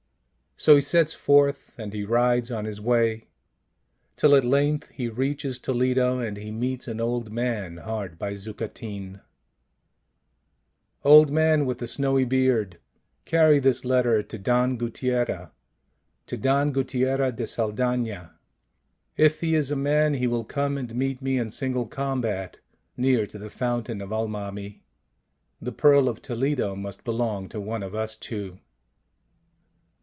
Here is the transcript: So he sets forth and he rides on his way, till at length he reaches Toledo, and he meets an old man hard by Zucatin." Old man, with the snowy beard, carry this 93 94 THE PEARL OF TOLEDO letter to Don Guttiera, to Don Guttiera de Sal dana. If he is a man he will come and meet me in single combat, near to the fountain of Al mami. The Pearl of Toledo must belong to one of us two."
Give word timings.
So 0.57 0.75
he 0.75 0.81
sets 0.81 1.15
forth 1.15 1.73
and 1.79 1.91
he 1.91 2.03
rides 2.03 2.51
on 2.51 2.65
his 2.65 2.79
way, 2.79 3.29
till 4.15 4.35
at 4.35 4.45
length 4.45 4.89
he 4.91 5.09
reaches 5.09 5.57
Toledo, 5.57 6.19
and 6.19 6.37
he 6.37 6.51
meets 6.51 6.87
an 6.87 7.01
old 7.01 7.31
man 7.31 7.77
hard 7.77 8.19
by 8.19 8.35
Zucatin." 8.35 9.21
Old 11.03 11.31
man, 11.31 11.65
with 11.65 11.79
the 11.79 11.87
snowy 11.87 12.25
beard, 12.25 12.77
carry 13.25 13.57
this 13.57 13.83
93 13.83 13.95
94 13.95 14.01
THE 14.03 14.03
PEARL 14.03 14.19
OF 14.19 14.27
TOLEDO 14.27 14.59
letter 14.59 14.73
to 14.93 15.17
Don 15.17 15.25
Guttiera, 15.47 15.51
to 16.27 16.37
Don 16.37 16.71
Guttiera 16.73 17.35
de 17.35 17.47
Sal 17.47 17.71
dana. 17.71 18.37
If 19.17 19.41
he 19.41 19.55
is 19.55 19.71
a 19.71 19.75
man 19.75 20.13
he 20.13 20.27
will 20.27 20.45
come 20.45 20.77
and 20.77 20.93
meet 20.93 21.23
me 21.23 21.39
in 21.39 21.49
single 21.49 21.87
combat, 21.87 22.59
near 22.95 23.25
to 23.25 23.39
the 23.39 23.49
fountain 23.49 23.99
of 23.99 24.11
Al 24.11 24.27
mami. 24.27 24.81
The 25.59 25.71
Pearl 25.71 26.07
of 26.07 26.21
Toledo 26.21 26.75
must 26.75 27.03
belong 27.03 27.49
to 27.49 27.59
one 27.59 27.81
of 27.81 27.95
us 27.95 28.15
two." 28.15 28.59